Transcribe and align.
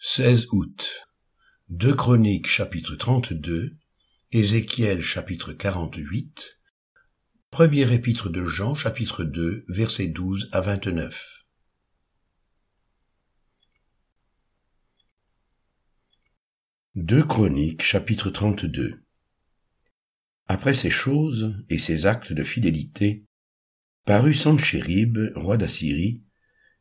16 0.00 0.46
août. 0.52 1.08
2 1.70 1.92
Chroniques 1.92 2.46
chapitre 2.46 2.94
32, 2.94 3.76
Ézéchiel 4.30 5.02
chapitre 5.02 5.52
48, 5.52 6.60
Premier 7.50 7.92
épître 7.92 8.30
de 8.30 8.44
Jean 8.44 8.76
chapitre 8.76 9.24
2 9.24 9.64
versets 9.66 10.06
12 10.06 10.50
à 10.52 10.60
29. 10.60 11.44
Deux 16.94 17.24
Chroniques 17.24 17.82
chapitre 17.82 18.30
32 18.30 19.02
Après 20.46 20.74
ces 20.74 20.90
choses 20.90 21.56
et 21.68 21.78
ces 21.80 22.06
actes 22.06 22.32
de 22.32 22.44
fidélité, 22.44 23.26
parut 24.04 24.34
Sanchérib, 24.34 25.18
roi 25.34 25.56
d'Assyrie, 25.56 26.22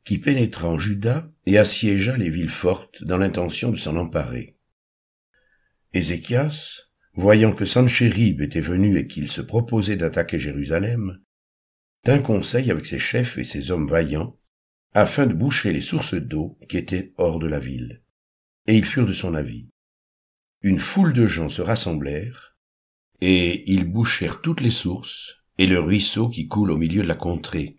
qui 0.07 0.19
pénétra 0.19 0.69
en 0.69 0.79
Juda 0.79 1.29
et 1.45 1.57
assiégea 1.57 2.15
les 2.15 2.29
villes 2.29 2.49
fortes 2.49 3.03
dans 3.03 3.17
l'intention 3.17 3.71
de 3.71 3.75
s'en 3.75 3.97
emparer. 3.97 4.55
Ézéchias, 5.91 6.83
voyant 7.15 7.51
que 7.51 7.65
Sanchérib 7.65 8.39
était 8.39 8.61
venu 8.61 8.97
et 8.97 9.07
qu'il 9.07 9.29
se 9.29 9.41
proposait 9.41 9.97
d'attaquer 9.97 10.39
Jérusalem, 10.39 11.19
tint 12.05 12.19
conseil 12.19 12.71
avec 12.71 12.85
ses 12.85 12.99
chefs 12.99 13.37
et 13.37 13.43
ses 13.43 13.69
hommes 13.69 13.89
vaillants, 13.89 14.39
afin 14.93 15.25
de 15.25 15.33
boucher 15.33 15.73
les 15.73 15.81
sources 15.81 16.13
d'eau 16.13 16.57
qui 16.69 16.77
étaient 16.77 17.13
hors 17.17 17.39
de 17.39 17.47
la 17.47 17.59
ville. 17.59 18.01
Et 18.65 18.77
ils 18.77 18.85
furent 18.85 19.07
de 19.07 19.11
son 19.13 19.35
avis. 19.35 19.67
Une 20.61 20.79
foule 20.79 21.11
de 21.11 21.25
gens 21.25 21.49
se 21.49 21.61
rassemblèrent, 21.61 22.55
et 23.19 23.69
ils 23.69 23.83
bouchèrent 23.83 24.39
toutes 24.39 24.61
les 24.61 24.71
sources 24.71 25.35
et 25.57 25.67
le 25.67 25.81
ruisseau 25.81 26.29
qui 26.29 26.47
coule 26.47 26.71
au 26.71 26.77
milieu 26.77 27.01
de 27.01 27.09
la 27.09 27.15
contrée, 27.15 27.77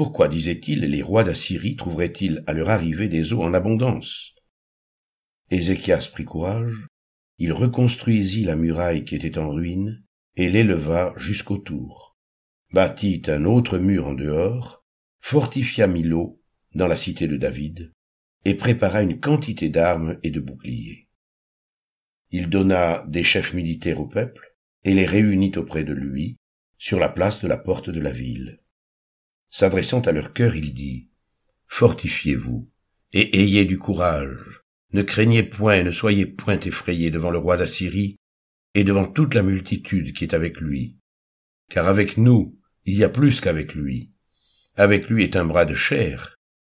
pourquoi, 0.00 0.28
disait-il, 0.28 0.80
les 0.80 1.02
rois 1.02 1.24
d'Assyrie 1.24 1.76
trouveraient-ils 1.76 2.42
à 2.46 2.54
leur 2.54 2.70
arrivée 2.70 3.10
des 3.10 3.34
eaux 3.34 3.42
en 3.42 3.52
abondance? 3.52 4.34
Ézéchias 5.50 6.08
prit 6.10 6.24
courage, 6.24 6.86
il 7.36 7.52
reconstruisit 7.52 8.44
la 8.44 8.56
muraille 8.56 9.04
qui 9.04 9.14
était 9.14 9.36
en 9.36 9.50
ruine, 9.50 10.02
et 10.36 10.48
l'éleva 10.48 11.12
jusqu'au 11.18 11.58
tour, 11.58 12.16
bâtit 12.72 13.20
un 13.26 13.44
autre 13.44 13.76
mur 13.76 14.08
en 14.08 14.14
dehors, 14.14 14.86
fortifia 15.18 15.86
Milo, 15.86 16.40
dans 16.74 16.86
la 16.86 16.96
cité 16.96 17.28
de 17.28 17.36
David, 17.36 17.92
et 18.46 18.54
prépara 18.54 19.02
une 19.02 19.20
quantité 19.20 19.68
d'armes 19.68 20.18
et 20.22 20.30
de 20.30 20.40
boucliers. 20.40 21.10
Il 22.30 22.48
donna 22.48 23.04
des 23.06 23.22
chefs 23.22 23.52
militaires 23.52 24.00
au 24.00 24.06
peuple, 24.06 24.56
et 24.82 24.94
les 24.94 25.04
réunit 25.04 25.52
auprès 25.58 25.84
de 25.84 25.92
lui, 25.92 26.38
sur 26.78 26.98
la 26.98 27.10
place 27.10 27.42
de 27.42 27.48
la 27.48 27.58
porte 27.58 27.90
de 27.90 28.00
la 28.00 28.12
ville. 28.12 28.62
S'adressant 29.50 30.00
à 30.00 30.12
leur 30.12 30.32
cœur, 30.32 30.54
il 30.54 30.72
dit, 30.72 31.08
Fortifiez-vous, 31.66 32.70
et 33.12 33.40
ayez 33.40 33.64
du 33.64 33.78
courage. 33.78 34.62
Ne 34.92 35.02
craignez 35.02 35.42
point 35.42 35.76
et 35.76 35.84
ne 35.84 35.90
soyez 35.90 36.26
point 36.26 36.58
effrayés 36.58 37.10
devant 37.10 37.30
le 37.30 37.38
roi 37.38 37.56
d'Assyrie, 37.56 38.16
et 38.74 38.84
devant 38.84 39.06
toute 39.06 39.34
la 39.34 39.42
multitude 39.42 40.12
qui 40.12 40.24
est 40.24 40.34
avec 40.34 40.60
lui. 40.60 40.96
Car 41.68 41.88
avec 41.88 42.16
nous, 42.16 42.58
il 42.84 42.96
y 42.96 43.04
a 43.04 43.08
plus 43.08 43.40
qu'avec 43.40 43.74
lui. 43.74 44.12
Avec 44.76 45.08
lui 45.08 45.24
est 45.24 45.36
un 45.36 45.44
bras 45.44 45.64
de 45.64 45.74
chair, 45.74 46.36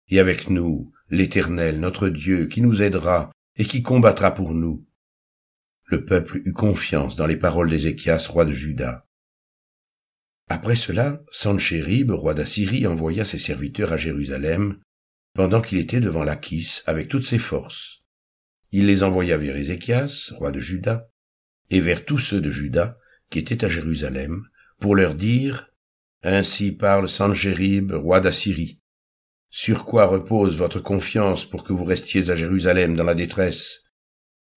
et 0.10 0.20
avec 0.20 0.50
nous, 0.50 0.92
l'Éternel, 1.10 1.80
notre 1.80 2.10
Dieu, 2.10 2.48
qui 2.48 2.62
nous 2.62 2.82
aidera 2.82 3.32
et 3.56 3.66
qui 3.66 3.84
combattra 3.84 4.34
pour 4.34 4.54
nous. 4.54 4.86
Le 5.86 6.06
peuple 6.06 6.42
eut 6.46 6.54
confiance 6.54 7.16
dans 7.16 7.28
les 7.28 7.38
paroles 7.38 7.70
d'Ézéchias, 7.70 8.28
roi 8.30 8.46
de 8.46 8.52
Juda. 8.52 9.06
Après 10.50 10.76
cela, 10.76 11.22
Sanchérib, 11.32 12.12
roi 12.12 12.34
d'Assyrie, 12.34 12.86
envoya 12.88 13.26
ses 13.26 13.38
serviteurs 13.38 13.94
à 13.94 13.98
Jérusalem, 13.98 14.80
pendant 15.34 15.62
qu'il 15.62 15.78
était 15.78 16.02
devant 16.02 16.24
l'Achis 16.24 16.82
avec 16.86 17.08
toutes 17.08 17.26
ses 17.26 17.40
forces. 17.40 18.04
Il 18.72 18.88
les 18.88 19.04
envoya 19.04 19.38
vers 19.38 19.56
Ézéchias, 19.56 20.34
roi 20.36 20.52
de 20.52 20.60
Juda, 20.60 21.10
et 21.70 21.80
vers 21.80 22.06
tous 22.06 22.20
ceux 22.20 22.42
de 22.42 22.52
Juda 22.52 22.98
qui 23.30 23.40
étaient 23.40 23.66
à 23.66 23.70
Jérusalem, 23.70 24.44
pour 24.80 24.96
leur 24.96 25.16
dire, 25.16 25.72
Ainsi 26.24 26.72
parle 26.72 27.10
Sanchérib, 27.10 27.92
roi 27.92 28.20
d'Assyrie. 28.20 28.80
Sur 29.50 29.86
quoi 29.86 30.06
repose 30.06 30.58
votre 30.58 30.80
confiance 30.80 31.46
pour 31.46 31.64
que 31.64 31.74
vous 31.74 31.86
restiez 31.86 32.30
à 32.30 32.36
Jérusalem 32.36 32.96
dans 32.96 33.04
la 33.04 33.16
détresse? 33.16 33.84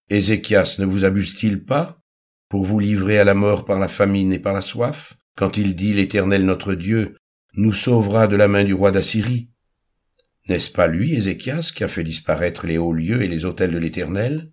Ézéchias 0.08 0.76
ne 0.78 0.86
vous 0.86 1.04
abuse-t-il 1.04 1.64
pas 1.64 2.00
pour 2.48 2.64
vous 2.64 2.78
livrer 2.78 3.18
à 3.18 3.24
la 3.24 3.34
mort 3.34 3.64
par 3.64 3.78
la 3.78 3.88
famine 3.88 4.32
et 4.32 4.38
par 4.38 4.52
la 4.52 4.60
soif? 4.60 5.18
Quand 5.36 5.56
il 5.56 5.76
dit 5.76 5.92
l'Éternel 5.92 6.44
notre 6.44 6.74
Dieu 6.74 7.16
nous 7.54 7.72
sauvera 7.72 8.26
de 8.26 8.36
la 8.36 8.48
main 8.48 8.64
du 8.64 8.74
roi 8.74 8.90
d'Assyrie. 8.90 9.50
N'est-ce 10.48 10.70
pas 10.70 10.86
lui, 10.86 11.14
Ézéchias, 11.14 11.72
qui 11.74 11.84
a 11.84 11.88
fait 11.88 12.04
disparaître 12.04 12.66
les 12.66 12.78
hauts 12.78 12.92
lieux 12.92 13.22
et 13.22 13.28
les 13.28 13.44
autels 13.44 13.72
de 13.72 13.78
l'Éternel, 13.78 14.50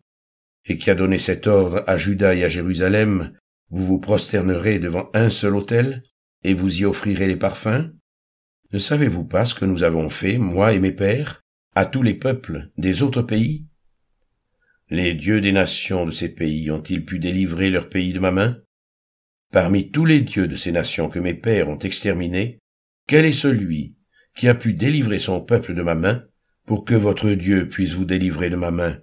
et 0.66 0.78
qui 0.78 0.90
a 0.90 0.96
donné 0.96 1.20
cet 1.20 1.48
ordre 1.48 1.84
à 1.88 1.98
Juda 1.98 2.36
et 2.36 2.44
à 2.44 2.50
Jérusalem, 2.50 3.34
vous 3.70 3.86
vous 3.86 4.00
prosternerez 4.00 4.80
devant 4.80 5.10
un 5.14 5.30
seul 5.30 5.56
autel, 5.56 6.04
et 6.44 6.54
vous 6.54 6.82
y 6.82 6.86
offrirez 6.86 7.28
les 7.28 7.36
parfums? 7.36 7.92
Ne 8.72 8.80
savez-vous 8.80 9.26
pas 9.26 9.46
ce 9.46 9.56
que 9.56 9.66
nous 9.66 9.84
avons 9.84 10.10
fait, 10.10 10.38
moi 10.38 10.74
et 10.74 10.80
mes 10.80 10.92
pères, 10.92 11.42
à 11.76 11.86
tous 11.86 12.02
les 12.02 12.16
peuples 12.16 12.72
des 12.78 13.04
autres 13.04 13.22
pays? 13.22 13.68
Les 14.90 15.14
dieux 15.14 15.42
des 15.42 15.52
nations 15.52 16.06
de 16.06 16.12
ces 16.12 16.30
pays 16.30 16.72
ont-ils 16.72 17.06
pu 17.06 17.20
délivrer 17.20 17.70
leur 17.70 17.90
pays 17.90 18.14
de 18.14 18.20
ma 18.20 18.32
main? 18.32 18.58
Parmi 19.54 19.92
tous 19.92 20.06
les 20.06 20.22
dieux 20.22 20.48
de 20.48 20.56
ces 20.56 20.72
nations 20.72 21.10
que 21.10 21.20
mes 21.20 21.36
pères 21.36 21.70
ont 21.70 21.78
exterminés, 21.78 22.58
quel 23.06 23.24
est 23.24 23.32
celui 23.32 23.96
qui 24.36 24.48
a 24.48 24.56
pu 24.56 24.74
délivrer 24.74 25.20
son 25.20 25.42
peuple 25.42 25.76
de 25.76 25.84
ma 25.84 25.94
main, 25.94 26.26
pour 26.66 26.86
que 26.86 26.96
votre 26.96 27.30
Dieu 27.30 27.70
puisse 27.70 27.92
vous 27.92 28.04
délivrer 28.04 28.50
de 28.50 28.56
ma 28.56 28.72
main? 28.72 29.00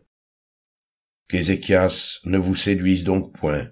Qu'Ézéchias 1.29 2.19
ne 2.25 2.37
vous 2.37 2.57
séduise 2.57 3.05
donc 3.05 3.33
point, 3.33 3.71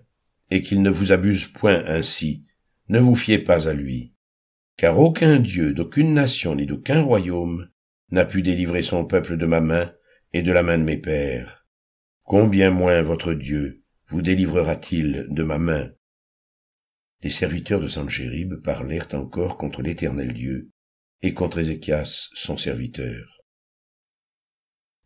et 0.53 0.63
qu'il 0.63 0.83
ne 0.83 0.91
vous 0.91 1.11
abuse 1.11 1.49
point 1.49 1.83
ainsi, 1.89 2.45
ne 2.89 3.01
vous 3.01 3.17
fiez 3.17 3.41
pas 3.41 3.69
à 3.69 3.75
lui. 3.75 4.15
Car 4.77 5.01
aucun 5.01 5.41
Dieu 5.41 5.75
d'aucune 5.75 6.15
nation 6.15 6.55
ni 6.55 6.65
d'aucun 6.65 7.03
royaume 7.03 7.69
n'a 8.13 8.25
pu 8.25 8.41
délivrer 8.41 8.85
son 8.85 9.05
peuple 9.05 9.37
de 9.37 9.47
ma 9.47 9.61
main 9.61 9.91
et 10.33 10.43
de 10.43 10.53
la 10.53 10.63
main 10.63 10.79
de 10.79 10.85
mes 10.85 10.99
pères. 10.99 11.67
Combien 12.23 12.71
moins 12.71 13.03
votre 13.03 13.35
Dieu 13.35 13.83
vous 14.07 14.23
délivrera-t-il 14.23 15.27
de 15.29 15.43
ma 15.43 15.59
main? 15.59 15.91
Les 17.23 17.31
serviteurs 17.31 17.81
de 17.81 17.89
Sanchérib 17.89 18.63
parlèrent 18.63 19.09
encore 19.13 19.57
contre 19.57 19.83
l'Éternel 19.83 20.33
Dieu 20.33 20.71
et 21.23 21.35
contre 21.35 21.59
Ézéchias, 21.59 22.29
son 22.33 22.57
serviteur. 22.57 23.43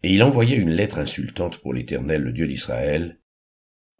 Et 0.02 0.12
il 0.12 0.22
envoya 0.22 0.56
une 0.56 0.70
lettre 0.70 0.98
insultante 0.98 1.58
pour 1.58 1.72
l'Éternel, 1.72 2.22
le 2.22 2.32
Dieu 2.32 2.46
d'Israël, 2.46 3.20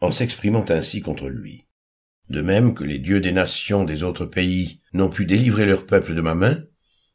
en 0.01 0.11
s'exprimant 0.11 0.65
ainsi 0.69 1.01
contre 1.01 1.29
lui. 1.29 1.69
De 2.29 2.43
même 2.43 2.75
que 2.75 2.85
les 2.85 2.99
dieux 2.99 3.21
des 3.21 3.33
nations 3.33 3.85
des 3.85 4.03
autres 4.03 4.27
pays 4.27 4.81
n'ont 4.93 5.11
pu 5.11 5.25
délivrer 5.25 5.65
leur 5.65 5.87
peuple 5.87 6.15
de 6.15 6.21
ma 6.21 6.35
main, 6.35 6.63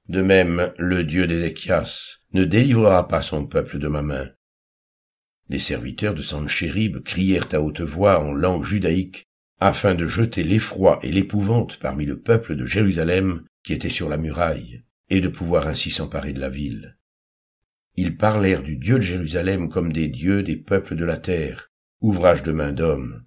de 0.10 0.22
même 0.22 0.72
le 0.78 1.04
Dieu 1.04 1.28
d'Ézéchias 1.28 2.20
ne 2.34 2.44
délivrera 2.44 3.08
pas 3.08 3.22
son 3.22 3.46
peuple 3.46 3.78
de 3.78 3.88
ma 3.88 4.02
main. 4.02 4.32
Les 5.50 5.60
serviteurs 5.60 6.16
de 6.16 6.22
Sanchérib 6.22 7.04
crièrent 7.04 7.48
à 7.54 7.62
haute 7.62 7.82
voix 7.82 8.20
en 8.20 8.34
langue 8.34 8.64
judaïque 8.64 9.27
afin 9.60 9.96
de 9.96 10.06
jeter 10.06 10.44
l'effroi 10.44 11.00
et 11.02 11.12
l'épouvante 11.12 11.80
parmi 11.80 12.06
le 12.06 12.20
peuple 12.20 12.56
de 12.56 12.66
Jérusalem 12.66 13.44
qui 13.64 13.74
était 13.74 13.90
sur 13.90 14.10
la 14.10 14.18
muraille, 14.18 14.84
et 15.10 15.20
de 15.20 15.28
pouvoir 15.28 15.68
ainsi 15.68 15.92
s'emparer 15.92 16.34
de 16.34 16.40
la 16.40 16.50
ville. 16.50 16.98
Ils 17.96 18.16
parlèrent 18.16 18.64
du 18.64 18.78
Dieu 18.78 18.96
de 18.96 19.02
Jérusalem 19.02 19.70
comme 19.70 19.92
des 19.92 20.08
dieux 20.08 20.44
des 20.44 20.58
peuples 20.58 20.96
de 20.96 21.06
la 21.06 21.18
terre, 21.18 21.72
ouvrage 22.00 22.44
de 22.44 22.52
main 22.52 22.72
d'homme. 22.72 23.26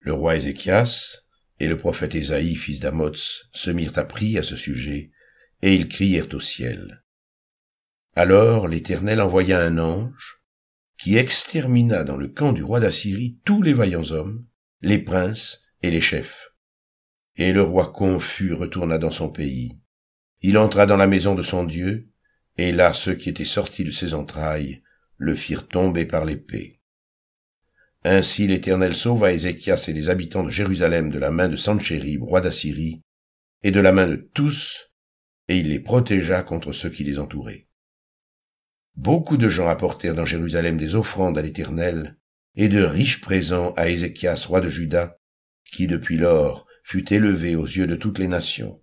Le 0.00 0.12
roi 0.12 0.36
Ézéchias 0.36 1.22
et 1.58 1.68
le 1.68 1.76
prophète 1.76 2.14
Ésaïe, 2.14 2.56
fils 2.56 2.80
d'Amoz, 2.80 3.48
se 3.52 3.70
mirent 3.70 3.98
à 3.98 4.04
prier 4.04 4.38
à 4.38 4.42
ce 4.42 4.56
sujet, 4.56 5.10
et 5.62 5.74
ils 5.74 5.88
crièrent 5.88 6.32
au 6.34 6.40
ciel. 6.40 7.02
Alors 8.14 8.68
l'Éternel 8.68 9.20
envoya 9.20 9.60
un 9.60 9.78
ange, 9.78 10.42
qui 10.98 11.16
extermina 11.16 12.04
dans 12.04 12.16
le 12.16 12.28
camp 12.28 12.52
du 12.52 12.62
roi 12.62 12.80
d'Assyrie 12.80 13.38
tous 13.44 13.62
les 13.62 13.72
vaillants 13.72 14.10
hommes, 14.12 14.46
les 14.80 14.98
princes 14.98 15.62
et 15.82 15.90
les 15.90 16.00
chefs. 16.00 16.54
Et 17.36 17.52
le 17.52 17.62
roi 17.62 17.92
confus 17.92 18.52
retourna 18.52 18.98
dans 18.98 19.10
son 19.10 19.28
pays. 19.28 19.78
Il 20.40 20.58
entra 20.58 20.86
dans 20.86 20.96
la 20.96 21.06
maison 21.06 21.34
de 21.34 21.42
son 21.42 21.64
Dieu, 21.64 22.08
et 22.56 22.72
là 22.72 22.92
ceux 22.92 23.14
qui 23.14 23.28
étaient 23.28 23.44
sortis 23.44 23.84
de 23.84 23.90
ses 23.90 24.14
entrailles 24.14 24.82
le 25.18 25.34
firent 25.34 25.68
tomber 25.68 26.06
par 26.06 26.24
l'épée. 26.24 26.80
Ainsi 28.04 28.46
l'Éternel 28.46 28.94
sauva 28.94 29.32
Ézéchias 29.32 29.86
et 29.88 29.92
les 29.92 30.08
habitants 30.08 30.44
de 30.44 30.50
Jérusalem 30.50 31.10
de 31.10 31.18
la 31.18 31.30
main 31.30 31.48
de 31.48 31.56
Sanchérib, 31.56 32.22
roi 32.22 32.40
d'Assyrie, 32.40 33.02
et 33.62 33.70
de 33.70 33.80
la 33.80 33.92
main 33.92 34.06
de 34.06 34.16
tous, 34.16 34.92
et 35.48 35.58
il 35.58 35.70
les 35.70 35.80
protégea 35.80 36.42
contre 36.42 36.72
ceux 36.72 36.90
qui 36.90 37.04
les 37.04 37.18
entouraient. 37.18 37.65
Beaucoup 38.96 39.36
de 39.36 39.50
gens 39.50 39.68
apportèrent 39.68 40.14
dans 40.14 40.24
Jérusalem 40.24 40.78
des 40.78 40.94
offrandes 40.94 41.36
à 41.36 41.42
l'Éternel, 41.42 42.16
et 42.54 42.68
de 42.68 42.82
riches 42.82 43.20
présents 43.20 43.74
à 43.74 43.88
Ézéchias, 43.88 44.46
roi 44.48 44.62
de 44.62 44.70
Juda, 44.70 45.20
qui 45.64 45.86
depuis 45.86 46.16
lors 46.16 46.66
fut 46.82 47.12
élevé 47.12 47.54
aux 47.54 47.66
yeux 47.66 47.86
de 47.86 47.96
toutes 47.96 48.18
les 48.18 48.28
nations. 48.28 48.82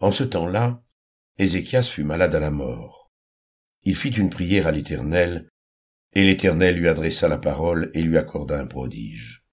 En 0.00 0.12
ce 0.12 0.24
temps-là, 0.24 0.82
Ézéchias 1.36 1.82
fut 1.82 2.04
malade 2.04 2.34
à 2.34 2.40
la 2.40 2.50
mort. 2.50 3.12
Il 3.82 3.96
fit 3.96 4.08
une 4.08 4.30
prière 4.30 4.66
à 4.66 4.72
l'Éternel, 4.72 5.50
et 6.14 6.24
l'Éternel 6.24 6.76
lui 6.76 6.88
adressa 6.88 7.28
la 7.28 7.38
parole 7.38 7.90
et 7.92 8.02
lui 8.02 8.16
accorda 8.16 8.58
un 8.58 8.66
prodige. 8.66 9.44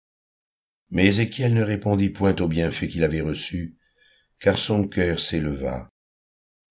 Mais 0.89 1.07
Ézéchiel 1.07 1.53
ne 1.53 1.63
répondit 1.63 2.09
point 2.09 2.35
au 2.37 2.47
bienfait 2.47 2.87
qu'il 2.87 3.03
avait 3.03 3.21
reçu, 3.21 3.77
car 4.39 4.57
son 4.57 4.87
cœur 4.87 5.19
s'éleva, 5.19 5.89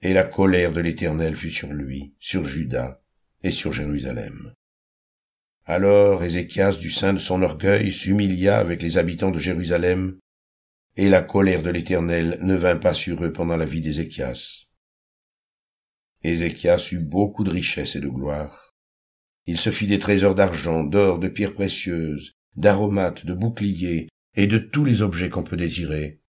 et 0.03 0.13
la 0.13 0.25
colère 0.25 0.73
de 0.73 0.81
l'Éternel 0.81 1.37
fut 1.37 1.51
sur 1.51 1.73
lui, 1.73 2.15
sur 2.19 2.45
Juda 2.45 3.03
et 3.43 3.51
sur 3.51 3.73
Jérusalem. 3.73 4.53
Alors 5.65 6.23
Ézéchias 6.23 6.75
du 6.75 6.91
sein 6.91 7.13
de 7.13 7.19
son 7.19 7.43
orgueil 7.43 7.93
s'humilia 7.93 8.59
avec 8.59 8.83
les 8.83 8.99
habitants 8.99 9.31
de 9.33 9.39
Jérusalem, 9.39 10.19
et 10.97 11.09
la 11.09 11.23
colère 11.23 11.63
de 11.63 11.71
l'Éternel 11.71 12.39
ne 12.43 12.55
vint 12.55 12.77
pas 12.77 12.95
sur 12.95 13.25
eux 13.25 13.33
pendant 13.33 13.57
la 13.57 13.67
vie 13.67 13.81
d'Ézéchias. 13.81 14.67
Ézéchias 16.23 16.89
eut 16.93 17.01
beaucoup 17.01 17.45
de 17.45 17.51
richesses 17.51 17.97
et 17.97 18.01
de 18.01 18.09
gloire. 18.09 18.75
Il 19.47 19.59
se 19.59 19.71
fit 19.71 19.87
des 19.87 19.99
trésors 19.99 20.35
d'argent, 20.35 20.83
d'or, 20.85 21.19
de 21.19 21.29
pierres 21.29 21.55
précieuses, 21.55 22.33
d'aromates, 22.57 23.27
de 23.27 23.35
boucliers, 23.35 24.09
et 24.35 24.47
de 24.47 24.59
tous 24.59 24.85
les 24.85 25.03
objets 25.03 25.31
qu'on 25.31 25.43
peut 25.43 25.57
désirer. 25.57 26.21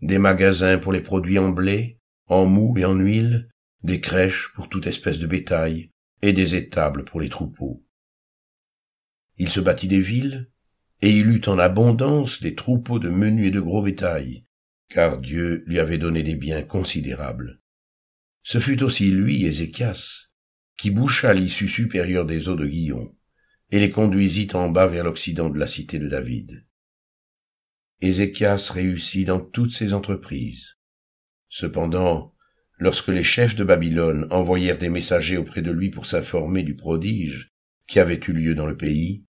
Des 0.00 0.18
magasins 0.18 0.78
pour 0.78 0.92
les 0.92 1.00
produits 1.00 1.38
en 1.38 1.50
blé, 1.50 1.98
en 2.26 2.46
mou 2.46 2.76
et 2.78 2.84
en 2.84 2.94
huile, 2.94 3.48
des 3.82 4.00
crèches 4.00 4.52
pour 4.54 4.68
toute 4.68 4.86
espèce 4.86 5.18
de 5.18 5.26
bétail, 5.26 5.90
et 6.22 6.32
des 6.32 6.54
étables 6.54 7.04
pour 7.04 7.20
les 7.20 7.28
troupeaux. 7.28 7.84
Il 9.36 9.50
se 9.50 9.60
bâtit 9.60 9.88
des 9.88 10.00
villes, 10.00 10.50
et 11.02 11.10
il 11.10 11.28
eut 11.28 11.42
en 11.46 11.58
abondance 11.58 12.40
des 12.40 12.54
troupeaux 12.54 12.98
de 12.98 13.10
menu 13.10 13.46
et 13.46 13.50
de 13.50 13.60
gros 13.60 13.82
bétail, 13.82 14.46
car 14.88 15.20
Dieu 15.20 15.64
lui 15.66 15.78
avait 15.78 15.98
donné 15.98 16.22
des 16.22 16.36
biens 16.36 16.62
considérables. 16.62 17.60
Ce 18.42 18.58
fut 18.58 18.82
aussi 18.82 19.10
lui, 19.10 19.44
Ézéchias, 19.44 20.28
qui 20.78 20.90
boucha 20.90 21.34
l'issue 21.34 21.68
supérieure 21.68 22.26
des 22.26 22.48
eaux 22.48 22.56
de 22.56 22.66
Guillon, 22.66 23.14
et 23.70 23.80
les 23.80 23.90
conduisit 23.90 24.54
en 24.54 24.70
bas 24.70 24.86
vers 24.86 25.04
l'occident 25.04 25.50
de 25.50 25.58
la 25.58 25.66
cité 25.66 25.98
de 25.98 26.08
David. 26.08 26.66
Ézéchias 28.00 28.70
réussit 28.72 29.26
dans 29.26 29.40
toutes 29.40 29.72
ses 29.72 29.94
entreprises. 29.94 30.76
Cependant, 31.56 32.34
lorsque 32.78 33.10
les 33.10 33.22
chefs 33.22 33.54
de 33.54 33.62
Babylone 33.62 34.26
envoyèrent 34.32 34.76
des 34.76 34.88
messagers 34.88 35.36
auprès 35.36 35.62
de 35.62 35.70
lui 35.70 35.88
pour 35.88 36.04
s'informer 36.04 36.64
du 36.64 36.74
prodige 36.74 37.52
qui 37.86 38.00
avait 38.00 38.18
eu 38.26 38.32
lieu 38.32 38.54
dans 38.56 38.66
le 38.66 38.76
pays, 38.76 39.24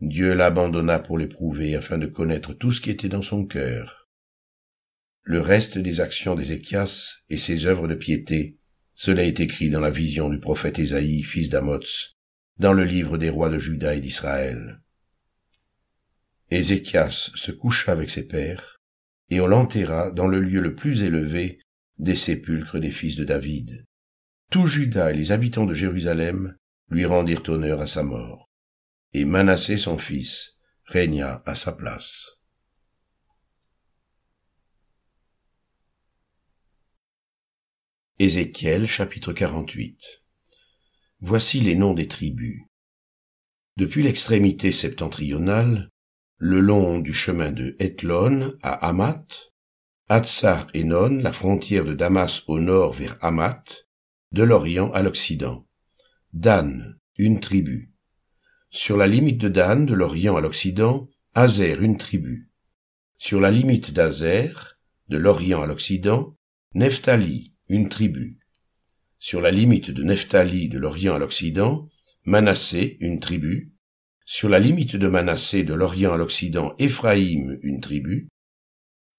Dieu 0.00 0.34
l'abandonna 0.34 0.98
pour 0.98 1.16
l'éprouver 1.16 1.74
afin 1.74 1.96
de 1.96 2.06
connaître 2.06 2.52
tout 2.52 2.72
ce 2.72 2.82
qui 2.82 2.90
était 2.90 3.08
dans 3.08 3.22
son 3.22 3.46
cœur. 3.46 4.10
Le 5.22 5.40
reste 5.40 5.78
des 5.78 6.02
actions 6.02 6.34
d'Ézéchias 6.34 7.22
et 7.30 7.38
ses 7.38 7.64
œuvres 7.64 7.88
de 7.88 7.94
piété, 7.94 8.58
cela 8.94 9.24
est 9.24 9.40
écrit 9.40 9.70
dans 9.70 9.80
la 9.80 9.88
vision 9.88 10.28
du 10.28 10.38
prophète 10.38 10.78
Ésaïe, 10.78 11.22
fils 11.22 11.48
d'Amoz, 11.48 12.18
dans 12.58 12.74
le 12.74 12.84
livre 12.84 13.16
des 13.16 13.30
rois 13.30 13.48
de 13.48 13.58
Juda 13.58 13.94
et 13.94 14.00
d'Israël. 14.02 14.82
Ézéchias 16.50 17.30
se 17.34 17.50
coucha 17.50 17.92
avec 17.92 18.10
ses 18.10 18.26
pères, 18.26 18.75
et 19.30 19.40
on 19.40 19.46
l'enterra 19.46 20.10
dans 20.10 20.28
le 20.28 20.40
lieu 20.40 20.60
le 20.60 20.74
plus 20.74 21.02
élevé 21.02 21.60
des 21.98 22.16
sépulcres 22.16 22.78
des 22.78 22.90
fils 22.90 23.16
de 23.16 23.24
David. 23.24 23.84
Tout 24.50 24.66
Juda 24.66 25.10
et 25.10 25.14
les 25.14 25.32
habitants 25.32 25.66
de 25.66 25.74
Jérusalem 25.74 26.56
lui 26.88 27.04
rendirent 27.04 27.48
honneur 27.48 27.80
à 27.80 27.86
sa 27.86 28.02
mort, 28.02 28.48
et 29.12 29.24
Manassé 29.24 29.76
son 29.76 29.98
fils 29.98 30.58
régna 30.84 31.42
à 31.46 31.54
sa 31.54 31.72
place. 31.72 32.36
Ézéchiel 38.18 38.86
chapitre 38.86 39.32
48 39.32 40.22
Voici 41.20 41.60
les 41.60 41.74
noms 41.74 41.92
des 41.92 42.08
tribus. 42.08 42.62
Depuis 43.76 44.02
l'extrémité 44.02 44.72
septentrionale, 44.72 45.90
le 46.38 46.60
long 46.60 46.98
du 46.98 47.12
chemin 47.12 47.50
de 47.50 47.76
Ethlon 47.78 48.54
à 48.62 48.88
Hamath, 48.88 49.52
Hatzar 50.08 50.68
Enon, 50.74 51.20
la 51.22 51.32
frontière 51.32 51.84
de 51.84 51.94
Damas 51.94 52.42
au 52.46 52.60
nord 52.60 52.92
vers 52.92 53.16
Hamath, 53.20 53.86
de 54.32 54.42
l'Orient 54.42 54.92
à 54.92 55.02
l'Occident. 55.02 55.66
Dan, 56.32 56.98
une 57.16 57.40
tribu. 57.40 57.92
Sur 58.70 58.96
la 58.96 59.06
limite 59.06 59.38
de 59.38 59.48
Dan, 59.48 59.86
de 59.86 59.94
l'Orient 59.94 60.36
à 60.36 60.40
l'Occident, 60.40 61.08
Azer, 61.34 61.80
une 61.82 61.96
tribu. 61.96 62.50
Sur 63.16 63.40
la 63.40 63.50
limite 63.50 63.92
d'Azer, 63.92 64.78
de 65.08 65.16
l'Orient 65.16 65.62
à 65.62 65.66
l'Occident, 65.66 66.36
Nephtali, 66.74 67.54
une 67.68 67.88
tribu 67.88 68.38
sur 69.18 69.40
la 69.40 69.50
limite 69.50 69.90
de 69.90 70.02
Nephtali 70.02 70.68
de 70.68 70.78
l'Orient 70.78 71.14
à 71.14 71.18
l'Occident, 71.18 71.88
Manassé, 72.24 72.96
une 73.00 73.20
tribu, 73.20 73.72
sur 74.28 74.48
la 74.48 74.58
limite 74.58 74.96
de 74.96 75.06
Manassé 75.06 75.62
de 75.62 75.72
l'Orient 75.72 76.12
à 76.12 76.16
l'Occident, 76.16 76.74
Éphraïm, 76.80 77.60
une 77.62 77.80
tribu, 77.80 78.26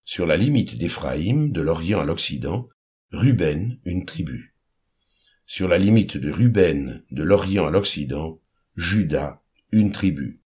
sur 0.04 0.26
la 0.26 0.36
limite 0.36 0.78
d'Éphraïm 0.78 1.54
de 1.54 1.62
l'Orient 1.62 2.02
à 2.02 2.06
l'Occident, 2.06 2.68
Ruben, 3.14 3.80
une 3.86 4.06
tribu, 4.06 4.54
sur 5.46 5.70
la 5.70 5.78
limite 5.78 6.18
de 6.18 6.30
Ruben 6.30 7.06
de 7.10 7.24
l'Orient 7.24 7.66
à 7.66 7.72
l'Occident, 7.72 8.42
Juda, 8.76 9.42
une 9.72 9.94
tribu. 9.94 10.42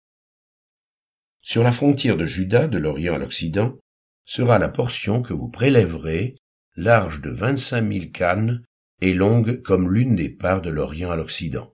Sur 1.41 1.63
la 1.63 1.71
frontière 1.71 2.15
de 2.15 2.27
Juda 2.27 2.67
de 2.67 2.77
l'Orient 2.77 3.15
à 3.15 3.17
l'Occident 3.17 3.79
sera 4.25 4.59
la 4.59 4.69
portion 4.69 5.23
que 5.23 5.33
vous 5.33 5.49
prélèverez, 5.49 6.35
large 6.75 7.21
de 7.21 7.31
vingt-cinq 7.31 7.81
mille 7.81 8.11
cannes 8.11 8.63
est 9.01 9.13
longue 9.13 9.63
comme 9.63 9.91
l'une 9.91 10.15
des 10.15 10.29
parts 10.29 10.61
de 10.61 10.69
l'Orient 10.69 11.09
à 11.09 11.15
l'Occident, 11.15 11.73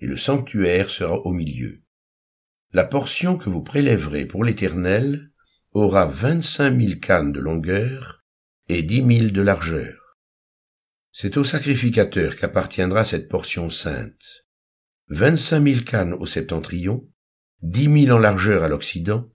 et 0.00 0.08
le 0.08 0.16
sanctuaire 0.16 0.90
sera 0.90 1.14
au 1.18 1.32
milieu. 1.32 1.80
La 2.72 2.84
portion 2.84 3.36
que 3.36 3.48
vous 3.48 3.62
prélèverez 3.62 4.26
pour 4.26 4.44
l'Éternel 4.44 5.30
aura 5.72 6.06
vingt-cinq 6.06 6.70
mille 6.70 7.00
cannes 7.00 7.32
de 7.32 7.40
longueur 7.40 8.24
et 8.68 8.82
dix 8.82 9.02
mille 9.02 9.32
de 9.32 9.40
largeur. 9.40 10.18
C'est 11.10 11.36
au 11.36 11.44
sacrificateur 11.44 12.36
qu'appartiendra 12.36 13.04
cette 13.04 13.28
portion 13.28 13.70
sainte. 13.70 14.46
Vingt-cinq 15.08 15.60
mille 15.60 15.84
cannes 15.84 16.12
au 16.12 16.26
septentrion, 16.26 17.08
dix 17.62 17.88
mille 17.88 18.12
en 18.12 18.18
largeur 18.18 18.62
à 18.62 18.68
l'Occident, 18.68 19.30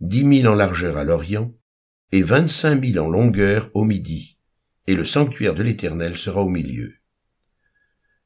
dix 0.00 0.24
mille 0.24 0.48
en 0.48 0.54
largeur 0.54 0.96
à 0.96 1.04
l'Orient, 1.04 1.54
et 2.12 2.22
vingt-cinq 2.22 2.76
mille 2.76 3.00
en 3.00 3.08
longueur 3.08 3.70
au 3.74 3.84
midi 3.84 4.38
et 4.88 4.94
le 4.94 5.04
sanctuaire 5.04 5.54
de 5.54 5.62
l'Éternel 5.62 6.16
sera 6.16 6.42
au 6.42 6.48
milieu. 6.48 6.94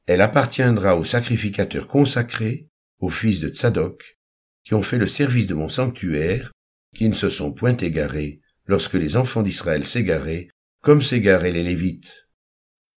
Elle 0.07 0.21
appartiendra 0.21 0.95
aux 0.95 1.03
sacrificateurs 1.03 1.87
consacrés, 1.87 2.69
aux 2.99 3.09
fils 3.09 3.41
de 3.41 3.49
Tzadok, 3.49 4.17
qui 4.63 4.73
ont 4.73 4.83
fait 4.83 4.97
le 4.97 5.07
service 5.07 5.47
de 5.47 5.53
mon 5.53 5.69
sanctuaire, 5.69 6.51
qui 6.95 7.09
ne 7.09 7.15
se 7.15 7.29
sont 7.29 7.51
point 7.51 7.75
égarés 7.77 8.39
lorsque 8.65 8.93
les 8.93 9.17
enfants 9.17 9.43
d'Israël 9.43 9.85
s'égaraient, 9.85 10.49
comme 10.81 11.01
s'égaraient 11.01 11.51
les 11.51 11.63
Lévites. 11.63 12.27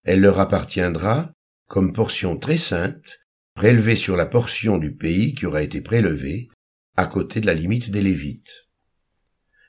Elle 0.04 0.20
leur 0.20 0.38
appartiendra 0.38 1.32
comme 1.68 1.92
portion 1.92 2.36
très 2.36 2.58
sainte, 2.58 3.18
prélevée 3.54 3.96
sur 3.96 4.16
la 4.16 4.26
portion 4.26 4.78
du 4.78 4.94
pays 4.94 5.34
qui 5.34 5.46
aura 5.46 5.62
été 5.62 5.80
prélevée, 5.80 6.48
à 6.96 7.06
côté 7.06 7.40
de 7.40 7.46
la 7.46 7.54
limite 7.54 7.90
des 7.90 8.02
Lévites. 8.02 8.68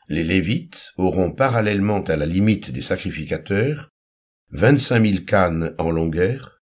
Les 0.07 0.23
Lévites 0.23 0.93
auront 0.97 1.31
parallèlement 1.31 2.01
à 2.03 2.15
la 2.15 2.25
limite 2.25 2.71
des 2.71 2.81
sacrificateurs 2.81 3.89
vingt-cinq 4.51 4.99
mille 4.99 5.25
cannes 5.25 5.73
en 5.77 5.91
longueur 5.91 6.61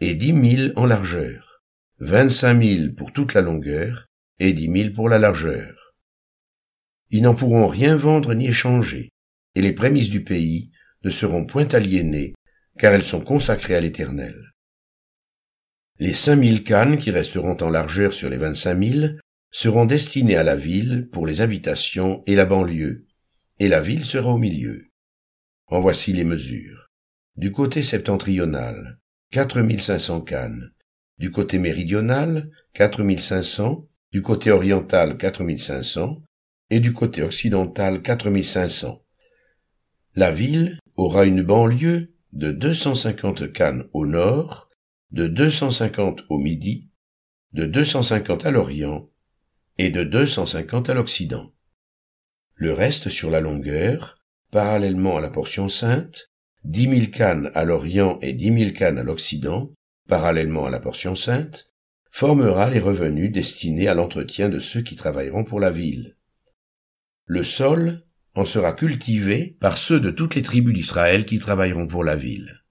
et 0.00 0.14
dix 0.14 0.32
mille 0.32 0.72
en 0.76 0.86
largeur, 0.86 1.62
vingt-cinq 1.98 2.54
mille 2.54 2.94
pour 2.94 3.12
toute 3.12 3.34
la 3.34 3.42
longueur 3.42 4.06
et 4.38 4.52
dix 4.52 4.68
mille 4.68 4.92
pour 4.92 5.08
la 5.08 5.18
largeur. 5.18 5.94
Ils 7.10 7.22
n'en 7.22 7.34
pourront 7.34 7.66
rien 7.66 7.96
vendre 7.96 8.34
ni 8.34 8.48
échanger, 8.48 9.10
et 9.54 9.62
les 9.62 9.72
prémices 9.72 10.10
du 10.10 10.24
pays 10.24 10.70
ne 11.04 11.10
seront 11.10 11.46
point 11.46 11.68
aliénées, 11.68 12.34
car 12.78 12.92
elles 12.92 13.04
sont 13.04 13.20
consacrées 13.20 13.76
à 13.76 13.80
l'Éternel. 13.80 14.52
Les 15.98 16.12
cinq 16.12 16.36
mille 16.36 16.62
cannes 16.62 16.98
qui 16.98 17.10
resteront 17.10 17.56
en 17.62 17.70
largeur 17.70 18.12
sur 18.12 18.28
les 18.28 18.36
vingt-cinq 18.36 18.74
mille 18.74 19.20
seront 19.50 19.86
destinés 19.86 20.36
à 20.36 20.42
la 20.42 20.56
ville 20.56 21.08
pour 21.10 21.26
les 21.26 21.40
habitations 21.40 22.22
et 22.26 22.34
la 22.34 22.44
banlieue, 22.44 23.06
et 23.58 23.68
la 23.68 23.80
ville 23.80 24.04
sera 24.04 24.30
au 24.30 24.38
milieu. 24.38 24.90
En 25.68 25.80
voici 25.80 26.12
les 26.12 26.24
mesures. 26.24 26.88
Du 27.36 27.52
côté 27.52 27.82
septentrional, 27.82 28.98
4500 29.30 30.20
cannes. 30.22 30.70
Du 31.18 31.30
côté 31.30 31.58
méridional, 31.58 32.50
4500. 32.74 33.88
Du 34.16 34.22
côté 34.22 34.50
oriental, 34.50 35.18
4500. 35.18 36.22
Et 36.70 36.80
du 36.80 36.94
côté 36.94 37.22
occidental, 37.22 38.00
4500. 38.00 39.04
La 40.14 40.32
ville 40.32 40.78
aura 40.94 41.26
une 41.26 41.42
banlieue 41.42 42.14
de 42.32 42.50
250 42.50 43.52
cannes 43.52 43.84
au 43.92 44.06
nord, 44.06 44.70
de 45.10 45.26
250 45.26 46.22
au 46.30 46.38
midi, 46.38 46.88
de 47.52 47.66
250 47.66 48.46
à 48.46 48.50
l'orient 48.50 49.10
et 49.76 49.90
de 49.90 50.02
250 50.02 50.88
à 50.88 50.94
l'Occident. 50.94 51.52
Le 52.54 52.72
reste 52.72 53.10
sur 53.10 53.30
la 53.30 53.40
longueur, 53.40 54.16
parallèlement 54.50 55.18
à 55.18 55.20
la 55.20 55.28
portion 55.28 55.68
sainte, 55.68 56.30
dix 56.64 56.88
mille 56.88 57.10
cannes 57.10 57.50
à 57.52 57.66
l'Orient 57.66 58.18
et 58.22 58.32
dix 58.32 58.50
mille 58.50 58.72
cannes 58.72 58.96
à 58.96 59.02
l'Occident, 59.02 59.74
parallèlement 60.08 60.64
à 60.64 60.70
la 60.70 60.80
portion 60.80 61.14
sainte, 61.14 61.70
formera 62.16 62.70
les 62.70 62.78
revenus 62.78 63.30
destinés 63.30 63.88
à 63.88 63.94
l'entretien 63.94 64.48
de 64.48 64.58
ceux 64.58 64.80
qui 64.80 64.96
travailleront 64.96 65.44
pour 65.44 65.60
la 65.60 65.70
ville. 65.70 66.16
Le 67.26 67.44
sol 67.44 68.06
en 68.34 68.46
sera 68.46 68.72
cultivé 68.72 69.58
par 69.60 69.76
ceux 69.76 70.00
de 70.00 70.10
toutes 70.10 70.34
les 70.34 70.40
tribus 70.40 70.72
d'Israël 70.72 71.26
qui 71.26 71.38
travailleront 71.38 71.86
pour 71.86 72.04
la 72.04 72.16
ville. 72.16 72.64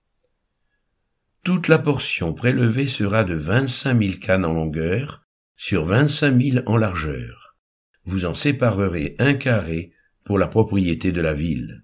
Toute 1.44 1.68
la 1.68 1.78
portion 1.78 2.34
prélevée 2.34 2.88
sera 2.88 3.24
de 3.24 3.36
vingt-cinq 3.36 3.94
mille 3.94 4.20
cannes 4.20 4.46
en 4.46 4.54
longueur 4.54 5.22
sur 5.56 5.86
vingt-cinq 5.86 6.32
mille 6.32 6.64
en 6.66 6.78
largeur. 6.78 7.56
Vous 8.04 8.26
en 8.26 8.34
séparerez 8.34 9.16
un 9.20 9.36
carré 9.36 9.92
pour 10.24 10.40
la 10.40 10.48
propriété 10.48 11.12
de 11.12 11.22
la 11.22 11.36
ville. 11.36 11.84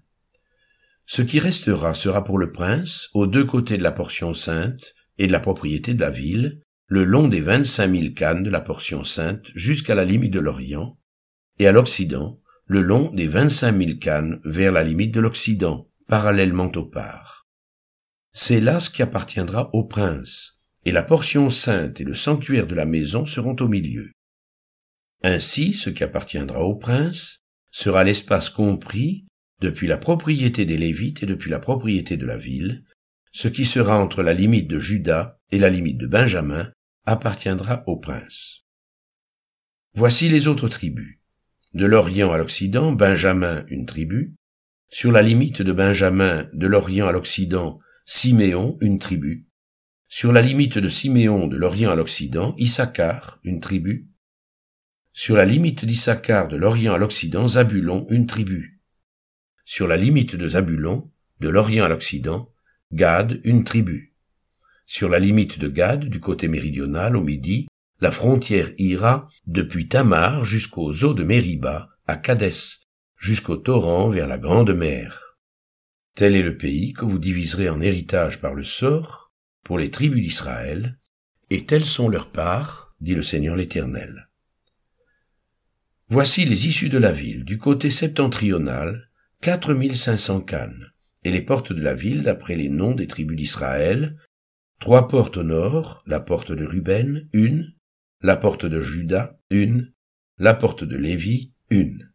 Ce 1.06 1.22
qui 1.22 1.38
restera 1.38 1.94
sera 1.94 2.24
pour 2.24 2.38
le 2.38 2.50
prince, 2.50 3.08
aux 3.14 3.28
deux 3.28 3.44
côtés 3.44 3.78
de 3.78 3.84
la 3.84 3.92
portion 3.92 4.34
sainte 4.34 4.96
et 5.16 5.28
de 5.28 5.32
la 5.32 5.38
propriété 5.38 5.94
de 5.94 6.00
la 6.00 6.10
ville, 6.10 6.60
le 6.92 7.04
long 7.04 7.26
des 7.26 7.40
vingt-cinq 7.40 7.86
mille 7.86 8.12
cannes 8.12 8.42
de 8.42 8.50
la 8.50 8.60
portion 8.60 9.02
sainte 9.02 9.50
jusqu'à 9.54 9.94
la 9.94 10.04
limite 10.04 10.34
de 10.34 10.40
l'Orient, 10.40 10.98
et 11.58 11.66
à 11.66 11.72
l'Occident, 11.72 12.38
le 12.66 12.82
long 12.82 13.10
des 13.14 13.26
vingt-cinq 13.26 13.72
mille 13.72 13.98
cannes 13.98 14.42
vers 14.44 14.72
la 14.72 14.84
limite 14.84 15.14
de 15.14 15.20
l'Occident, 15.20 15.90
parallèlement 16.06 16.70
au 16.76 16.84
part. 16.84 17.48
C'est 18.32 18.60
là 18.60 18.78
ce 18.78 18.90
qui 18.90 19.00
appartiendra 19.00 19.70
au 19.74 19.84
prince, 19.84 20.58
et 20.84 20.92
la 20.92 21.02
portion 21.02 21.48
sainte 21.48 21.98
et 22.02 22.04
le 22.04 22.12
sanctuaire 22.12 22.66
de 22.66 22.74
la 22.74 22.84
maison 22.84 23.24
seront 23.24 23.56
au 23.60 23.68
milieu. 23.68 24.12
Ainsi, 25.22 25.72
ce 25.72 25.88
qui 25.88 26.04
appartiendra 26.04 26.62
au 26.62 26.74
prince 26.74 27.38
sera 27.70 28.04
l'espace 28.04 28.50
compris 28.50 29.24
depuis 29.62 29.86
la 29.86 29.96
propriété 29.96 30.66
des 30.66 30.76
Lévites 30.76 31.22
et 31.22 31.26
depuis 31.26 31.48
la 31.50 31.58
propriété 31.58 32.18
de 32.18 32.26
la 32.26 32.36
ville, 32.36 32.84
ce 33.30 33.48
qui 33.48 33.64
sera 33.64 33.98
entre 33.98 34.22
la 34.22 34.34
limite 34.34 34.68
de 34.68 34.78
Juda 34.78 35.38
et 35.50 35.58
la 35.58 35.70
limite 35.70 35.96
de 35.96 36.06
Benjamin 36.06 36.70
appartiendra 37.04 37.84
au 37.86 37.98
prince. 37.98 38.64
Voici 39.94 40.28
les 40.28 40.48
autres 40.48 40.68
tribus. 40.68 41.18
De 41.74 41.86
l'Orient 41.86 42.32
à 42.32 42.38
l'Occident, 42.38 42.92
Benjamin 42.92 43.64
une 43.68 43.86
tribu. 43.86 44.34
Sur 44.88 45.10
la 45.10 45.22
limite 45.22 45.62
de 45.62 45.72
Benjamin, 45.72 46.48
de 46.52 46.66
l'Orient 46.66 47.06
à 47.06 47.12
l'Occident, 47.12 47.78
Siméon 48.04 48.76
une 48.80 48.98
tribu. 48.98 49.46
Sur 50.08 50.32
la 50.32 50.42
limite 50.42 50.78
de 50.78 50.88
Siméon, 50.88 51.46
de 51.46 51.56
l'Orient 51.56 51.90
à 51.90 51.96
l'Occident, 51.96 52.54
Issachar 52.58 53.40
une 53.44 53.60
tribu. 53.60 54.10
Sur 55.12 55.36
la 55.36 55.46
limite 55.46 55.84
d'Issachar, 55.84 56.48
de 56.48 56.56
l'Orient 56.56 56.94
à 56.94 56.98
l'Occident, 56.98 57.48
Zabulon 57.48 58.06
une 58.10 58.26
tribu 58.26 58.72
sur 59.64 59.86
la 59.86 59.96
limite 59.96 60.36
de 60.36 60.48
Zabulon, 60.48 61.10
de 61.40 61.48
l'Orient 61.48 61.84
à 61.84 61.88
l'Occident, 61.88 62.52
Gad, 62.92 63.40
une 63.44 63.64
tribu. 63.64 64.11
Sur 64.94 65.08
la 65.08 65.18
limite 65.18 65.58
de 65.58 65.68
Gad, 65.68 66.04
du 66.04 66.20
côté 66.20 66.48
méridional, 66.48 67.16
au 67.16 67.22
midi, 67.22 67.66
la 68.02 68.10
frontière 68.10 68.72
ira 68.76 69.26
depuis 69.46 69.88
Tamar 69.88 70.44
jusqu'aux 70.44 70.92
eaux 71.04 71.14
de 71.14 71.24
Mériba, 71.24 71.88
à 72.06 72.16
Cadès, 72.16 72.80
jusqu'au 73.16 73.56
torrent 73.56 74.10
vers 74.10 74.26
la 74.26 74.36
Grande 74.36 74.74
Mer. 74.74 75.38
Tel 76.14 76.36
est 76.36 76.42
le 76.42 76.58
pays 76.58 76.92
que 76.92 77.06
vous 77.06 77.18
diviserez 77.18 77.70
en 77.70 77.80
héritage 77.80 78.38
par 78.38 78.52
le 78.52 78.64
sort 78.64 79.32
pour 79.64 79.78
les 79.78 79.90
tribus 79.90 80.22
d'Israël, 80.22 80.98
et 81.48 81.64
telles 81.64 81.86
sont 81.86 82.10
leurs 82.10 82.30
parts, 82.30 82.94
dit 83.00 83.14
le 83.14 83.22
Seigneur 83.22 83.56
l'Éternel. 83.56 84.28
Voici 86.10 86.44
les 86.44 86.66
issues 86.66 86.90
de 86.90 86.98
la 86.98 87.12
ville, 87.12 87.46
du 87.46 87.56
côté 87.56 87.88
septentrional, 87.88 89.08
4500 89.40 90.42
cannes, 90.42 90.92
et 91.24 91.30
les 91.30 91.40
portes 91.40 91.72
de 91.72 91.80
la 91.80 91.94
ville 91.94 92.24
d'après 92.24 92.56
les 92.56 92.68
noms 92.68 92.94
des 92.94 93.06
tribus 93.06 93.38
d'Israël, 93.38 94.18
trois 94.82 95.06
portes 95.06 95.36
au 95.36 95.44
nord, 95.44 96.02
la 96.08 96.18
porte 96.18 96.50
de 96.50 96.64
Ruben, 96.64 97.28
une, 97.32 97.72
la 98.20 98.36
porte 98.36 98.66
de 98.66 98.80
Juda, 98.80 99.38
une, 99.48 99.92
la 100.38 100.54
porte 100.54 100.82
de 100.82 100.96
Lévi, 100.96 101.52
une. 101.70 102.10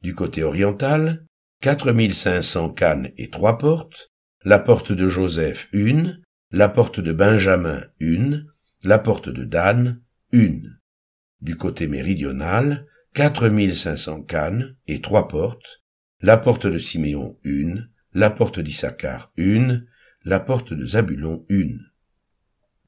Du 0.00 0.14
côté 0.14 0.42
oriental, 0.42 1.26
4500 1.60 2.70
cannes 2.70 3.10
et 3.18 3.28
trois 3.28 3.58
portes, 3.58 4.10
la 4.42 4.58
porte 4.58 4.90
de 4.90 5.06
Joseph, 5.06 5.68
une, 5.74 6.22
la 6.50 6.70
porte 6.70 6.98
de 6.98 7.12
Benjamin, 7.12 7.82
une, 8.00 8.46
la 8.84 8.98
porte 8.98 9.28
de 9.28 9.44
Dan, 9.44 10.00
une. 10.32 10.78
Du 11.42 11.58
côté 11.58 11.88
méridional, 11.88 12.86
4500 13.12 14.22
cannes 14.22 14.76
et 14.86 15.02
trois 15.02 15.28
portes, 15.28 15.82
la 16.22 16.38
porte 16.38 16.66
de 16.66 16.78
Siméon 16.78 17.38
une, 17.44 17.90
la 18.14 18.30
porte 18.30 18.60
d'Issachar 18.60 19.30
une, 19.36 19.86
la 20.24 20.40
porte 20.40 20.72
de 20.72 20.86
Zabulon 20.86 21.44
une. 21.50 21.84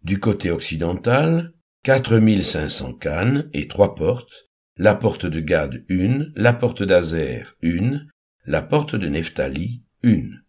Du 0.02 0.18
côté 0.18 0.50
occidental, 0.50 1.52
quatre 1.82 2.18
mille 2.18 2.44
cinq 2.44 2.70
cents 2.70 2.94
cannes 2.94 3.50
et 3.52 3.68
trois 3.68 3.94
portes, 3.94 4.50
la 4.76 4.94
porte 4.94 5.26
de 5.26 5.40
Gad 5.40 5.84
une, 5.88 6.32
la 6.36 6.54
porte 6.54 6.82
d'Azer 6.82 7.54
une, 7.60 8.10
la 8.46 8.62
porte 8.62 8.94
de 8.96 9.08
Nephtali 9.08 9.84
une. 10.02 10.42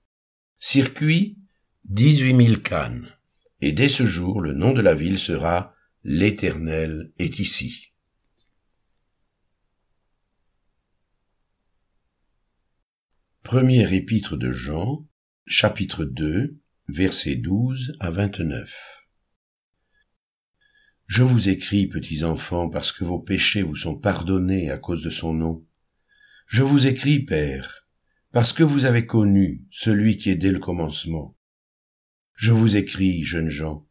Circuit, 0.58 1.38
dix-huit 1.89 2.34
mille 2.34 2.62
cannes. 2.62 3.10
Et 3.60 3.74
dès 3.74 3.89
ce 3.89 4.05
jour, 4.05 4.39
le 4.39 4.53
nom 4.53 4.72
de 4.72 4.81
la 4.81 4.93
ville 4.93 5.20
sera 5.20 5.74
L'Éternel 6.03 7.12
est 7.20 7.39
ici. 7.39 7.93
Première 13.43 13.91
épître 13.91 14.38
de 14.38 14.51
Jean, 14.51 15.05
chapitre 15.46 16.05
2, 16.05 16.58
versets 16.88 17.36
12 17.36 17.98
à 18.00 18.10
29. 18.10 19.00
Je 21.13 21.24
vous 21.24 21.50
écris, 21.50 21.88
petits 21.88 22.24
enfants, 22.24 22.70
parce 22.70 22.94
que 22.94 23.03
vos 23.03 23.20
péchés 23.20 23.63
vous 23.63 23.75
sont 23.75 23.98
pardonnés 23.98 24.72
à 24.72 24.77
cause 24.77 25.03
de 25.03 25.10
son 25.10 25.34
nom. 25.34 25.68
Je 26.48 26.63
vous 26.63 26.88
écris, 26.88 27.20
Père, 27.20 27.86
parce 28.32 28.53
que 28.53 28.63
vous 28.63 28.86
avez 28.86 29.06
connu 29.06 29.68
celui 29.72 30.18
qui 30.18 30.30
est 30.30 30.38
dès 30.38 30.53
le 30.53 30.60
commencement. 30.60 31.38
Je 32.34 32.53
vous 32.53 32.77
écris, 32.77 33.24
jeunes 33.24 33.50
gens, 33.50 33.86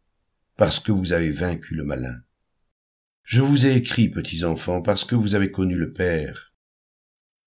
parce 0.57 0.81
que 0.81 0.93
vous 0.93 1.13
avez 1.13 1.31
vaincu 1.31 1.75
le 1.75 1.85
malin. 1.85 2.23
Je 3.23 3.43
vous 3.43 3.67
ai 3.67 3.77
écrit, 3.77 4.09
petits 4.09 4.45
enfants, 4.45 4.81
parce 4.81 5.05
que 5.05 5.15
vous 5.15 5.35
avez 5.35 5.51
connu 5.51 5.77
le 5.77 5.93
Père. 5.93 6.55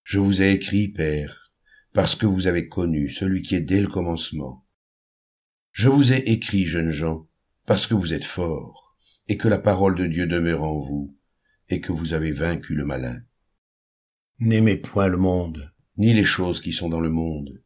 Je 0.03 0.19
vous 0.19 0.43
ai 0.43 0.51
écrit, 0.51 0.87
Père, 0.87 1.51
parce 1.93 2.15
que 2.15 2.27
vous 2.27 2.45
avez 2.45 2.67
connu 2.67 3.09
celui 3.09 3.41
qui 3.41 3.55
est 3.55 3.61
dès 3.61 3.81
le 3.81 3.87
commencement. 3.87 4.67
Je 5.71 5.89
vous 5.89 6.13
ai 6.13 6.29
écrit, 6.29 6.63
jeunes 6.63 6.91
gens, 6.91 7.27
parce 7.65 7.87
que 7.87 7.95
vous 7.95 8.13
êtes 8.13 8.23
forts, 8.23 8.92
et 9.27 9.37
que 9.37 9.47
la 9.47 9.59
parole 9.59 9.95
de 9.95 10.05
Dieu 10.05 10.27
demeure 10.27 10.63
en 10.63 10.79
vous, 10.79 11.17
et 11.69 11.81
que 11.81 11.91
vous 11.91 12.13
avez 12.13 12.31
vaincu 12.31 12.75
le 12.75 12.85
malin. 12.85 13.21
N'aimez 14.39 14.77
point 14.77 15.07
le 15.07 15.17
monde, 15.17 15.71
ni 15.97 16.13
les 16.13 16.25
choses 16.25 16.61
qui 16.61 16.71
sont 16.71 16.89
dans 16.89 16.99
le 16.99 17.09
monde. 17.09 17.63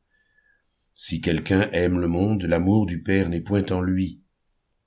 Si 0.93 1.21
quelqu'un 1.21 1.69
aime 1.71 1.99
le 1.99 2.07
monde, 2.07 2.43
l'amour 2.43 2.85
du 2.85 3.01
Père 3.01 3.29
n'est 3.29 3.41
point 3.41 3.65
en 3.71 3.81
lui. 3.81 4.21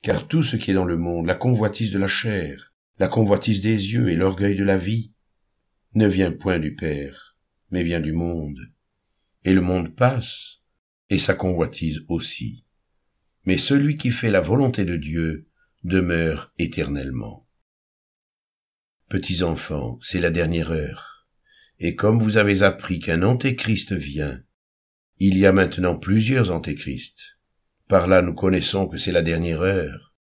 Car 0.03 0.29
tout 0.29 0.43
ce 0.43 0.57
qui 0.57 0.71
est 0.71 0.75
dans 0.75 0.85
le 0.85 0.97
monde, 0.97 1.27
la 1.27 1.35
convoitise 1.35 1.91
de 1.91 1.99
la 1.99 2.07
chair, 2.07 2.75
la 2.99 3.09
convoitise 3.09 3.63
des 3.63 3.93
yeux 3.93 4.09
et 4.09 4.17
l'orgueil 4.17 4.57
de 4.57 4.65
la 4.65 4.79
vie, 4.79 5.13
ne 5.95 6.07
vient 6.07 6.33
point 6.33 6.59
du 6.59 6.75
Père, 6.75 7.37
mais 7.71 7.83
vient 7.83 8.01
du 8.01 8.13
monde 8.13 8.59
et 9.45 9.55
le 9.55 9.61
monde 9.61 9.95
passe, 9.95 10.59
et 11.09 11.19
sa 11.19 11.35
convoitise 11.35 12.05
aussi. 12.09 12.65
Mais 13.47 13.59
celui 13.59 13.97
qui 13.97 14.11
fait 14.11 14.31
la 14.31 14.41
volonté 14.41 14.85
de 14.85 14.97
Dieu 14.97 15.49
demeure 15.85 16.53
éternellement. 16.59 17.49
Petits 19.09 19.43
enfants, 19.43 19.99
c'est 20.01 20.21
la 20.21 20.31
dernière 20.31 20.71
heure, 20.71 21.29
et 21.79 21.97
comme 21.97 22.23
vous 22.23 22.37
avez 22.37 22.63
appris 22.63 22.99
qu'un 22.99 23.23
antéchrist 23.23 23.93
vient, 23.93 24.43
il 25.19 25.37
y 25.37 25.47
a 25.47 25.53
maintenant 25.53 25.97
plusieurs 25.97 26.51
antéchrists. 26.51 27.39
Par 27.89 28.07
là 28.07 28.23
nous 28.23 28.35
connaissons 28.35 28.87
que 28.87 28.99
c'est 28.99 29.13
la 29.13 29.23
dernière 29.23 29.63
heure. 29.63 30.15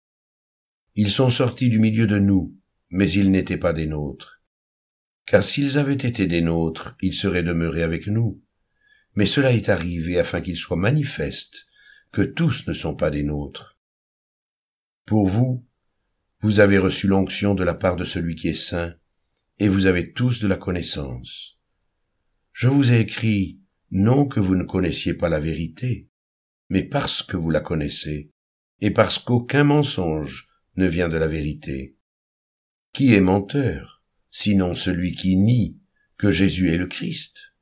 Ils 0.94 1.10
sont 1.10 1.30
sortis 1.30 1.68
du 1.68 1.78
milieu 1.78 2.06
de 2.06 2.18
nous, 2.18 2.56
mais 2.90 3.10
ils 3.10 3.30
n'étaient 3.30 3.58
pas 3.58 3.72
des 3.72 3.86
nôtres. 3.86 4.42
Car 5.26 5.44
s'ils 5.44 5.78
avaient 5.78 5.92
été 5.94 6.26
des 6.26 6.40
nôtres, 6.40 6.96
ils 7.02 7.14
seraient 7.14 7.42
demeurés 7.42 7.82
avec 7.82 8.06
nous 8.06 8.42
mais 9.18 9.26
cela 9.26 9.52
est 9.52 9.68
arrivé 9.68 10.20
afin 10.20 10.40
qu'il 10.40 10.56
soit 10.56 10.76
manifeste 10.76 11.66
que 12.12 12.22
tous 12.22 12.68
ne 12.68 12.72
sont 12.72 12.94
pas 12.94 13.10
des 13.10 13.24
nôtres. 13.24 13.77
Pour 15.08 15.26
vous, 15.26 15.66
vous 16.40 16.60
avez 16.60 16.76
reçu 16.76 17.06
l'onction 17.06 17.54
de 17.54 17.64
la 17.64 17.72
part 17.72 17.96
de 17.96 18.04
celui 18.04 18.34
qui 18.34 18.48
est 18.48 18.52
saint, 18.52 18.94
et 19.58 19.66
vous 19.66 19.86
avez 19.86 20.12
tous 20.12 20.40
de 20.40 20.46
la 20.46 20.58
connaissance. 20.58 21.58
Je 22.52 22.68
vous 22.68 22.92
ai 22.92 23.00
écrit 23.00 23.58
non 23.90 24.26
que 24.26 24.38
vous 24.38 24.54
ne 24.54 24.64
connaissiez 24.64 25.14
pas 25.14 25.30
la 25.30 25.40
vérité, 25.40 26.10
mais 26.68 26.82
parce 26.82 27.22
que 27.22 27.38
vous 27.38 27.48
la 27.48 27.60
connaissez, 27.60 28.34
et 28.82 28.90
parce 28.90 29.18
qu'aucun 29.18 29.64
mensonge 29.64 30.50
ne 30.76 30.86
vient 30.86 31.08
de 31.08 31.16
la 31.16 31.26
vérité. 31.26 31.96
Qui 32.92 33.14
est 33.14 33.22
menteur, 33.22 34.04
sinon 34.30 34.74
celui 34.74 35.14
qui 35.14 35.36
nie 35.36 35.78
que 36.18 36.30
Jésus 36.30 36.68
est 36.68 36.76
le 36.76 36.86
Christ? 36.86 37.54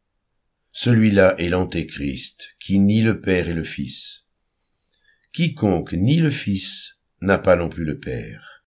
Celui-là 0.73 1.37
est 1.39 1.49
l'Antéchrist, 1.49 2.57
qui 2.59 2.81
nie 2.81 3.03
le 3.03 3.21
Père 3.21 3.49
et 3.49 3.55
le 3.55 3.63
Fils. 3.63 4.27
Quiconque 5.33 5.93
nie 5.93 6.19
le 6.19 6.31
Fils 6.31 6.96
n'a 7.21 7.39
pas 7.39 7.57
non 7.57 7.69
plus 7.69 7.85
le 7.85 7.99
Père. 7.99 8.65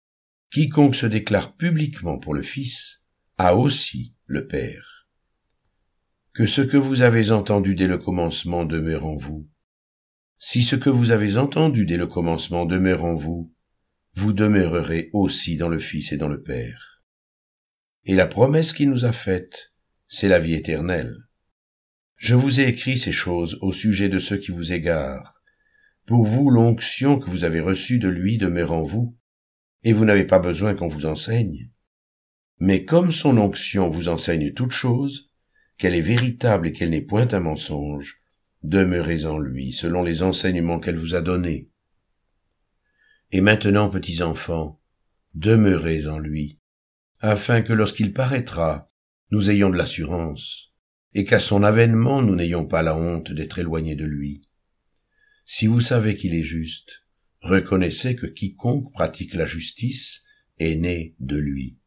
Quiconque 0.50 0.94
se 0.94 1.06
déclare 1.06 1.56
publiquement 1.56 2.18
pour 2.18 2.34
le 2.34 2.42
Fils 2.42 3.02
a 3.38 3.56
aussi 3.56 4.14
le 4.26 4.46
Père. 4.46 5.08
Que 6.32 6.46
ce 6.46 6.62
que 6.62 6.76
vous 6.76 7.02
avez 7.02 7.30
entendu 7.30 7.74
dès 7.74 7.86
le 7.86 7.98
commencement 7.98 8.64
demeure 8.64 9.06
en 9.06 9.16
vous. 9.16 9.48
Si 10.38 10.62
ce 10.62 10.76
que 10.76 10.90
vous 10.90 11.10
avez 11.10 11.38
entendu 11.38 11.86
dès 11.86 11.96
le 11.96 12.06
commencement 12.06 12.66
demeure 12.66 13.04
en 13.04 13.14
vous, 13.14 13.54
vous 14.14 14.32
demeurerez 14.32 15.10
aussi 15.12 15.56
dans 15.56 15.68
le 15.68 15.78
Fils 15.78 16.12
et 16.12 16.16
dans 16.16 16.28
le 16.28 16.42
Père. 16.42 17.02
Et 18.04 18.14
la 18.14 18.26
promesse 18.26 18.72
qu'il 18.72 18.88
nous 18.88 19.04
a 19.04 19.12
faite, 19.12 19.74
c'est 20.08 20.28
la 20.28 20.38
vie 20.38 20.54
éternelle. 20.54 21.14
Je 22.16 22.34
vous 22.34 22.60
ai 22.60 22.68
écrit 22.68 22.96
ces 22.96 23.12
choses 23.12 23.58
au 23.60 23.72
sujet 23.72 24.08
de 24.08 24.18
ceux 24.18 24.38
qui 24.38 24.52
vous 24.52 24.72
égarent. 24.72 25.35
Pour 26.06 26.24
vous, 26.24 26.50
l'onction 26.50 27.18
que 27.18 27.28
vous 27.28 27.44
avez 27.44 27.60
reçue 27.60 27.98
de 27.98 28.08
lui 28.08 28.38
demeure 28.38 28.72
en 28.72 28.84
vous, 28.84 29.16
et 29.82 29.92
vous 29.92 30.04
n'avez 30.04 30.24
pas 30.24 30.38
besoin 30.38 30.74
qu'on 30.74 30.88
vous 30.88 31.06
enseigne. 31.06 31.70
Mais 32.58 32.84
comme 32.84 33.12
son 33.12 33.36
onction 33.38 33.90
vous 33.90 34.08
enseigne 34.08 34.52
toute 34.52 34.70
chose, 34.70 35.32
qu'elle 35.78 35.94
est 35.94 36.00
véritable 36.00 36.68
et 36.68 36.72
qu'elle 36.72 36.90
n'est 36.90 37.02
point 37.02 37.28
un 37.32 37.40
mensonge, 37.40 38.20
demeurez 38.62 39.26
en 39.26 39.38
lui, 39.38 39.72
selon 39.72 40.02
les 40.02 40.22
enseignements 40.22 40.80
qu'elle 40.80 40.96
vous 40.96 41.14
a 41.14 41.20
donnés. 41.20 41.70
Et 43.32 43.40
maintenant, 43.40 43.88
petits 43.88 44.22
enfants, 44.22 44.80
demeurez 45.34 46.06
en 46.06 46.18
lui, 46.18 46.60
afin 47.20 47.62
que 47.62 47.72
lorsqu'il 47.72 48.12
paraîtra, 48.12 48.90
nous 49.32 49.50
ayons 49.50 49.70
de 49.70 49.76
l'assurance 49.76 50.72
et 51.14 51.24
qu'à 51.24 51.40
son 51.40 51.62
avènement 51.62 52.22
nous 52.22 52.34
n'ayons 52.36 52.66
pas 52.66 52.82
la 52.82 52.94
honte 52.94 53.32
d'être 53.32 53.58
éloignés 53.58 53.96
de 53.96 54.04
lui. 54.04 54.42
Si 55.48 55.68
vous 55.68 55.78
savez 55.78 56.16
qu'il 56.16 56.34
est 56.34 56.42
juste, 56.42 57.04
reconnaissez 57.40 58.16
que 58.16 58.26
quiconque 58.26 58.92
pratique 58.92 59.32
la 59.32 59.46
justice 59.46 60.24
est 60.58 60.74
né 60.74 61.14
de 61.20 61.36
lui. 61.36 61.78